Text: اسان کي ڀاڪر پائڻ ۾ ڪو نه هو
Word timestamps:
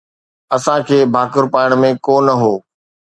اسان 0.55 0.79
کي 0.87 0.97
ڀاڪر 1.15 1.43
پائڻ 1.53 1.69
۾ 1.81 1.89
ڪو 2.05 2.15
نه 2.27 2.33
هو 2.41 2.53